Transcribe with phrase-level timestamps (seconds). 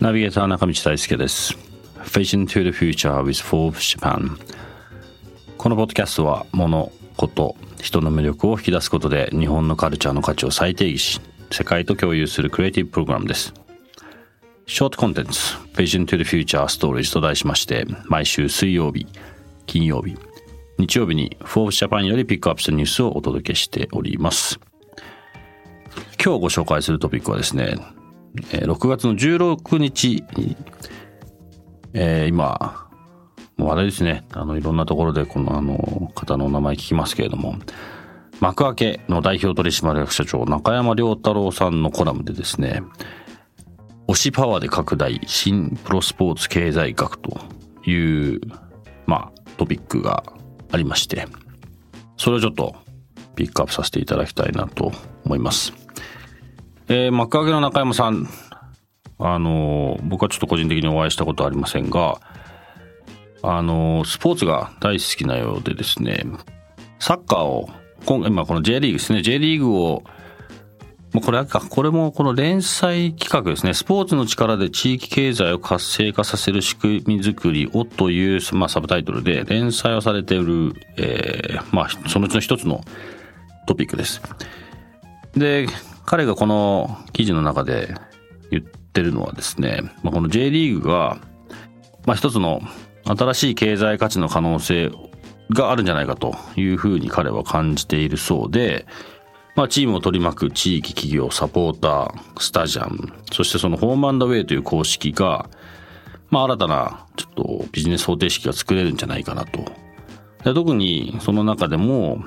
[0.00, 1.56] ナビゲーター中道大輔です。
[2.04, 4.36] Vision to the Future with Forbes Japan
[5.56, 11.20] このポッドキャストは物事人の魅力を引き出すことで日本のカルチャーの価値を再定義し
[11.50, 13.54] 世界と共有するクリエイティブプログラムです。
[14.66, 19.06] ショートコンテンツ Vision to the Future Stories と題しまして毎週水曜日
[19.64, 20.16] 金曜日
[20.78, 24.60] 日曜日に Forbes Japan よりピックアップしたニュースをお届けしております。
[26.24, 27.76] 今日ご紹介するトピックはですね
[28.34, 30.56] 6月の16日に、
[31.92, 32.88] えー、今、
[33.56, 37.56] もうあれですね、あの、いろんなところでこのあの、方のお名前聞きますけれども、
[38.40, 42.82] 幕開けの代表取締役社長、中山良太郎さんのコラムでですね、
[44.08, 47.38] 推しパワーで拡大、新プロスポーツ経済学と
[47.84, 48.40] いう、
[49.06, 50.24] まあ、トピックが
[50.70, 51.26] ありまして、
[52.16, 52.74] それをちょっと
[53.36, 54.92] ピックアップさせていただきたいなと
[55.24, 55.81] 思います。
[56.88, 58.28] えー、幕開けの中山さん、
[59.18, 62.20] あのー、僕はちょっと個人的にお会いしたことはありませんが、
[63.42, 66.24] あのー、スポーツが大好きなようでですね、
[66.98, 67.68] サッカーを、
[68.04, 70.04] 今今この J リーグですね、J リーグを、
[71.12, 82.80] もうこれか、これもこの連載企画ですね、スポーツの力で地域経済を活性化させる仕組み作りをという、まあ、サブタイトルで連載をされている、えー、まあ、そのうちの一つの
[83.66, 84.22] トピックです。
[85.36, 85.66] で、
[86.12, 87.94] 彼がこの記事の中で
[88.50, 91.16] 言ってるのはですね、まあ、この J リーグが、
[92.04, 92.60] まあ、一つの
[93.04, 94.92] 新しい経済価値の可能性
[95.48, 98.84] があるんじゃないかというふうに彼は感じているそうで、
[99.56, 105.48] まあ、チームを取り巻く地域企業、サポーター、スタジアム、そしてそのホームアンダウェイという公式が、
[106.28, 109.64] まあ、新たなちょっとビジネス方程式が作れるんじゃないかなと。
[110.44, 112.22] で特にその中でも、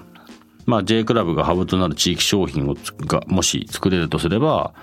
[0.66, 4.74] まあ J クラブがハブとなる地域商品をがもし作れるとすれば、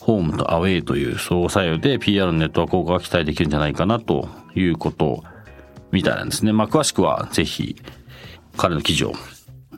[0.00, 5.22] ホームとアウェイという相互作用で PR のネットワーク効果が期待できるんじゃないかなということ
[5.92, 6.52] みたいなんですね。
[6.52, 7.76] まあ詳しくはぜひ
[8.56, 9.12] 彼の記事を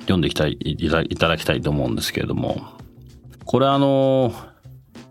[0.01, 2.63] 読んでいきたい、いただきたいと思うんですけれども、
[3.45, 4.33] これあの、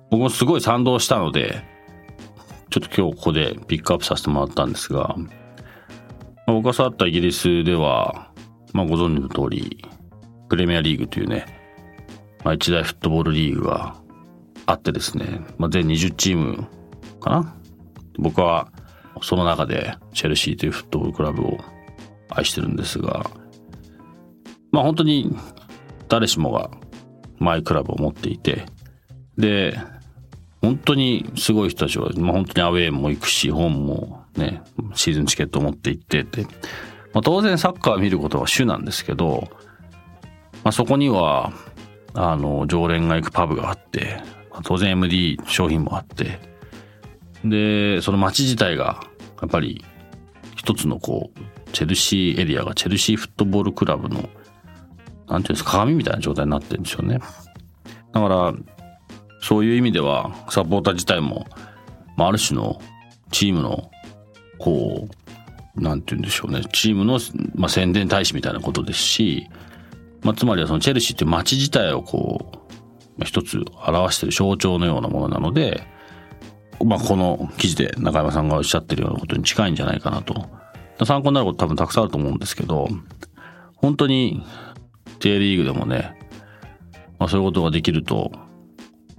[0.10, 1.64] 僕もすごい賛同したので、
[2.70, 5.26] ちょっと今日ここでピックアップさせてもらったんですが、ま
[6.48, 8.32] あ、僕が育ったイギリスでは、
[8.74, 9.84] まあご存知の通り、
[10.52, 11.46] プレミアリーグというね、
[12.44, 13.96] まあ、一大フットボールリーグが
[14.66, 16.68] あってですね、まあ、全20チーム
[17.22, 17.56] かな。
[18.18, 18.70] 僕は
[19.22, 21.58] その中でチェルシーというフットボールクラブを
[22.28, 23.32] 愛してるんですが、
[24.74, 25.34] まあ本当に
[26.10, 26.70] 誰しもが
[27.40, 28.66] マイクラブを持っていて、
[29.38, 29.80] で、
[30.62, 34.62] 本当にすごい人たちは、まあ本当にアウェーも行くし、ホームもね、
[34.96, 36.44] シーズンチケットを持って行ってて、
[37.14, 39.50] まあ当然サッカー見ることは主なんですけど、
[40.64, 41.52] まあ、そこには、
[42.14, 44.22] あの、常連が行くパブがあって、
[44.64, 46.40] 当然 MD 商品もあって、
[47.46, 49.02] で、その街自体が、
[49.42, 49.84] やっぱり、
[50.56, 54.30] 一つのこう、チェルシーエリアがチェルシーフットボールクラブの、
[55.28, 57.20] なんていうんですか、鏡みたいな状態になってるんですよね。
[58.14, 58.54] だから、
[59.42, 61.48] そういう意味では、サポーター自体も、
[62.16, 62.80] まあ、ある種の
[63.32, 63.90] チームの、
[64.60, 65.08] こ
[65.76, 67.20] う、なんて言うんでしょうね、チームの、
[67.56, 69.48] まあ、宣伝大使みたいなことですし、
[70.24, 72.52] まあ、つまりはそのチェルシーって街自体をこ
[73.20, 75.84] う、一つ表してる象徴のようなものなので、
[76.84, 80.50] まあ、この記事で中山さんがおっしゃってるようなことに近いんじゃないかなと。
[81.06, 82.88] 参考になること多分たくさんあると思うんですけど、
[83.76, 84.44] 本当に
[85.20, 86.16] J リーグでもね、
[87.20, 88.32] まあ、そういうことができると、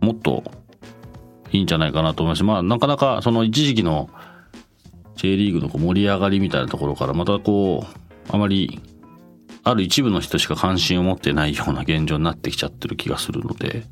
[0.00, 0.42] もっと
[1.52, 4.10] いいんじゃないかなと思います、まあ、なかなかその一時期の
[5.16, 8.80] J リーグのこう盛り上がりみたいなところからまたこう、あまり
[9.64, 13.84] ある一部の人しか関心を持ってないような現状になってきちゃってる気がするので、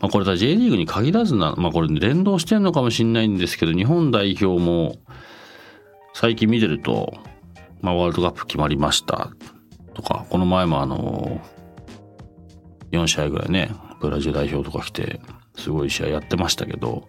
[0.00, 4.96] まあ、これは J リーグに限らずな、まあ、これ連動してるのかもしれないんですけど、日本代表も
[6.14, 7.14] 最近見てると、
[7.80, 9.30] まあ、ワールドカップ決まりました
[9.94, 11.40] とか、この前もあの、
[12.90, 13.70] 4試合ぐらいね、
[14.00, 15.20] ブラジル代表とか来て、
[15.56, 17.06] すごい試合やってましたけど、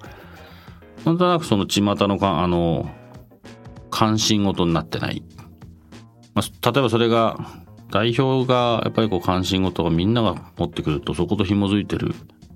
[1.03, 2.89] なんとなくその巷のか、あの、
[3.89, 5.23] 関心事になってない。
[6.33, 7.37] まあ、例えばそれが
[7.91, 12.15] 代表がやっぱりこう関心事がみんなが持ってくるとそこと紐づいてる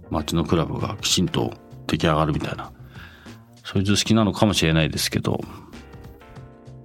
[0.09, 1.53] 街のクラブがきちんと
[1.85, 2.71] 出来上がるみたいな。
[3.67, 5.41] そういう図式なのかもしれないですけど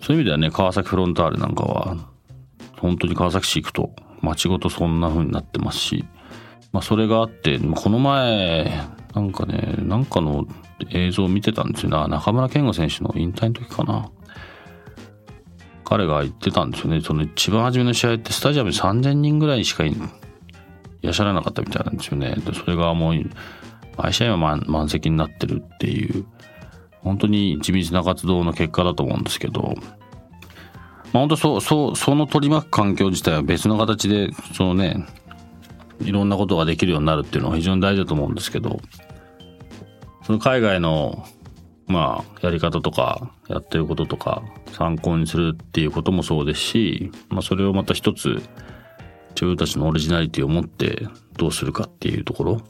[0.02, 1.96] そういう意味ではね川崎フロンターレなんかは
[2.76, 6.04] 本当に川崎市行くと街ごとそんな風になってますし、
[6.72, 8.84] まあ、それがあってこの前
[9.14, 10.44] なんかねなんかの
[10.90, 14.10] 映像を見てたんですよな中村健吾選手の引退の時かな。
[15.84, 17.00] 彼が言ってたんですよね。
[17.00, 19.94] その一番初めの試合ってスタジアムに3000人ぐらいしかい
[21.02, 22.36] らっしゃらなかったみたいなんですよね。
[22.36, 23.14] でそれがもう
[23.96, 26.24] 毎試合は満席になってるっていう
[27.02, 35.06] 本当に地道な活動の結果だと思うんですけど、まあ、本当そうそうその取り巻く環境自体は別の形でそのね
[36.00, 38.80] いろんなことができるようになるっていうのは非常に大事だと思うんですけど。
[40.24, 41.26] その海外の
[41.92, 44.42] まあやり方とかやってることとか
[44.72, 48.42] 参考にするっていうこともそうですし、まあ、それをまた一つ
[49.34, 51.06] 自分たちのオリジナリティを持って
[51.36, 52.62] どうするかっていうところ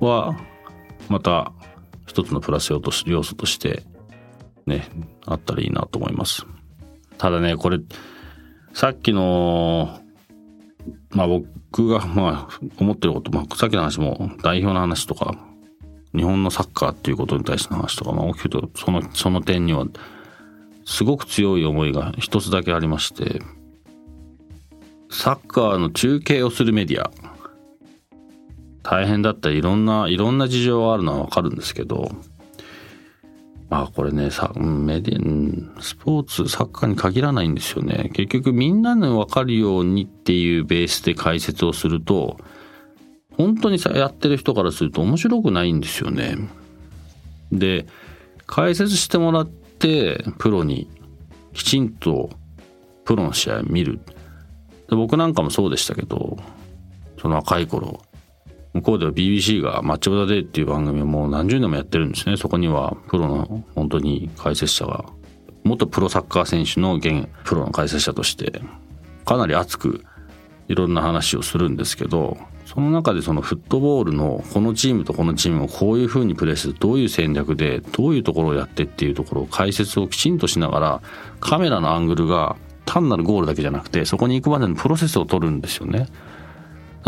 [0.00, 0.36] は
[1.08, 1.52] また
[2.06, 3.84] 一つのプラス要素として
[4.66, 4.88] ね
[5.24, 6.44] あったらいいなと思います。
[7.16, 7.78] ただねこれ
[8.74, 9.98] さっきの
[11.10, 15.38] まあ僕がまあ思ってること、まあ、さっきの話も代表の話とか
[16.16, 19.86] 日本のサッカーっていうことに対しての話とか、まあ、大きくとそのその点には
[20.84, 23.42] すごく強い思いが一つだけありまして
[25.10, 27.10] サッカーの中継をするメディア
[28.82, 32.08] 大変だったいろんないろんな事情があるのはわかるんですけど
[33.68, 38.10] まあこれねさメディアスポーツサッカーに限らないんですよね。
[38.14, 42.38] 結局みんなに分かるようにっていうベースで解説をすると
[43.36, 46.36] 本当にさやってる人からすると面白くないんですよね。
[47.52, 47.86] で
[48.46, 50.88] 解説してもらってプロに
[51.52, 52.30] きちんと
[53.04, 54.00] プロの試合見る。
[54.88, 56.38] で僕なんかもそうでしたけど
[57.20, 58.00] その若い頃
[58.72, 62.36] 向こうでは BBC が「マッチ・オブ・ザ・デイ」っていう番組をもう何十年もやってるんですね。
[62.36, 65.04] そこにはプロの本当に解説者が
[65.64, 68.62] 元プロサッカー選手の現プロの解説者として
[69.24, 70.04] かなり熱く
[70.68, 81.02] いろんな話をするんですけどその中でそのフットボールのこのチームとこのチームをこういうふうにプレーするどういう戦略でどういうところをやってっていうところを解説をきちんとしながら
[81.40, 86.08] カメラのアングルが単なるゴールだけじゃなくてそこに行くまでのプロセスを取るんですよね。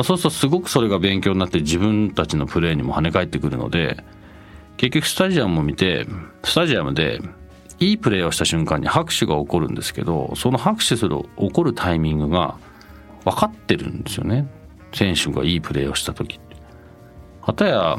[0.04, 4.04] そうするとすごくそれが勉強になって自分たちのプレーにも跳ね返ってくるので
[4.76, 6.06] 結局スタジアムを見て
[6.44, 7.20] スタジアムで
[7.80, 12.56] いいプレーをした瞬間に拍手が起こるんですけどその拍手する起こるタイミングが
[13.24, 14.46] 分かってるんですよね
[14.98, 16.40] 選手がいいプレーをした時。
[17.56, 17.98] たや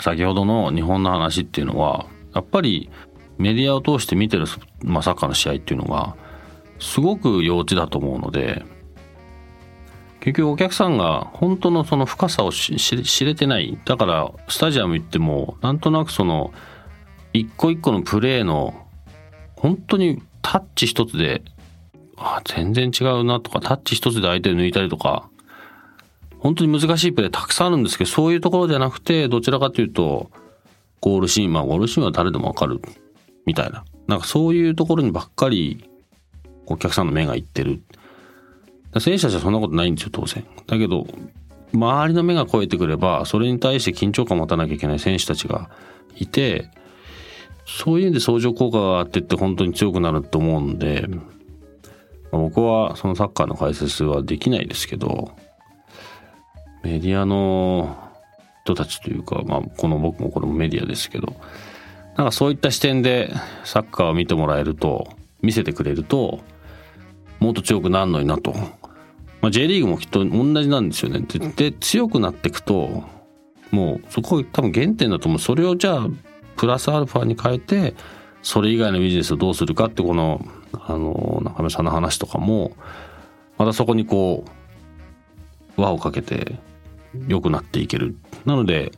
[0.00, 2.90] 先ほどの日本の話っていうのはやっぱり
[3.38, 4.46] メディアを通して見てる、
[4.82, 6.16] まあ、サッカーの試合っていうのが
[6.78, 8.64] すごく幼稚だと思うので
[10.20, 13.76] 結局お客さんが本当のその深さを知れてない。
[13.84, 16.52] だからスタジアム行ってもなんとなくその
[17.32, 18.86] 一個一個のプレーの
[19.56, 21.42] 本当にタッチ一つで
[22.16, 25.28] あ全然違うなとかタッチ一つで相手を抜いたりとか
[26.42, 30.30] 本当に難しいプレーたくさんあるんですけどそういうところじゃなくてどちらかというと
[31.00, 32.80] ゴールシーンまあゴールシーンは誰でもわかる
[33.46, 35.88] みたいななんかそういうところにばっかり
[36.66, 37.82] お客さんの目がいってる。
[39.00, 40.44] 選手たちはそんなことないんですよ、当然。
[40.66, 41.06] だけど、
[41.72, 45.70] 周りの目が超えてくれば、それに対して緊張感を持たなきゃいけない選手たちが
[46.16, 46.70] いて、
[47.66, 51.08] そういう意味で相乗効果があってって本当に強くなると思うんで、
[52.30, 55.32] 僕はそのサッカーの解説はできないですけど、
[56.82, 57.96] メディアの
[58.64, 61.34] 人たちというか、まあ、この僕もこれもメディアですけど、
[62.16, 63.32] なんかそういった視点で
[63.64, 65.08] サッカーを見てもらえると、
[65.40, 66.40] 見せてくれると、
[67.40, 68.52] もっと強くなるのになと。
[69.40, 71.20] まあ、J リーグもきっと同じなんですよね。
[71.56, 73.04] で、強くなっていくと、
[73.72, 75.40] もうそこ多分原点だと思う。
[75.40, 76.06] それをじゃあ、
[76.56, 77.94] プラスアルファに変えて、
[78.42, 82.76] それ以外のビジネスをどうするかってこの、あの、中村さんの話とかも、
[83.58, 84.44] またそこにこ
[85.76, 86.58] う、輪をかけて
[87.28, 88.16] 良くなっていける。
[88.44, 88.92] なので、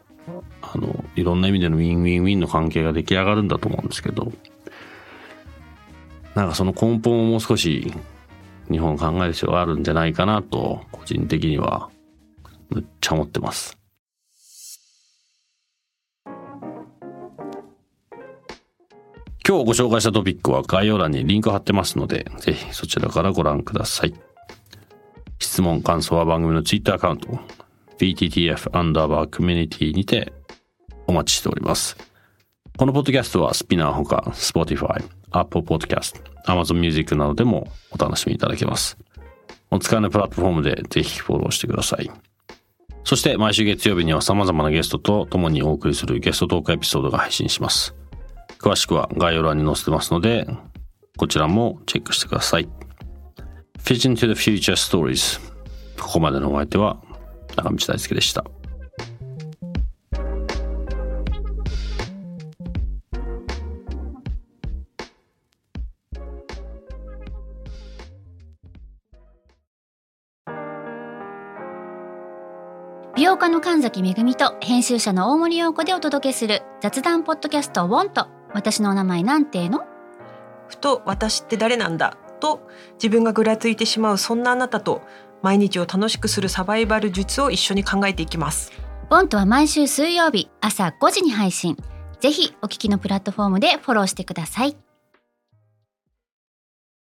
[0.63, 4.33] あの、いろんな意味でのウィンウィンウィンの関係が出来上がるんだと思うんですけど、
[6.35, 7.93] なんかその根本をもう少し
[8.71, 11.91] 日本考える必要があるんじゃないかなと、個人的には、
[12.71, 13.79] むっちゃ思ってます。
[19.47, 24.15] 今日ご紹介したトピックは概要欄にリンク貼ってますので、ぜひそちらからご覧ください。
[25.39, 27.39] 質問、感想は番組のツイッターアカウント、
[27.99, 30.33] BTTF アンダーバーコミュニティにて
[31.07, 31.97] お待ちしております。
[32.77, 38.99] このポッドキャストはスピナーほか、Spotify、Apple Podcast、Amazon Music などでもお楽しみいただけます。
[39.71, 42.11] お使いのプラットフォームでぜひフォローしてください。
[43.05, 47.95] そして毎週月曜日には様々なゲストと共にお送りするゲストトークエピソードが配信します。
[48.59, 50.47] 詳しくは概要欄に載せてますので、
[51.17, 52.69] こちらもチェックしてください。
[53.85, 55.39] Vision to the Future Stories
[56.01, 56.97] ここまでのお相手は
[57.55, 58.45] 中道大輔でした。
[73.17, 79.85] 美容家の神崎恵と編集者の大森洋子でお届けする雑談ポッドキャスト「ウォンと私のお名前なんての?」
[80.67, 85.03] ふと私って誰なんだと自分がぐらついてしまうそんなあなたと
[85.45, 88.73] 毎日を楽しくするサバイバル術を一緒に考えていきます。
[89.11, 91.77] ボントは毎週水曜日朝5時に配信。
[92.19, 94.75] ぜひお聞きのプラットフォームでフォローしてください。